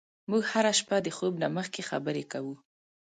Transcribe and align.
موږ 0.29 0.43
هره 0.51 0.73
شپه 0.79 0.97
د 1.05 1.07
خوب 1.17 1.33
نه 1.43 1.47
مخکې 1.57 1.81
خبرې 1.89 2.23
کوو. 2.31 2.53